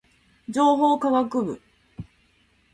[0.51, 1.61] 情報科学部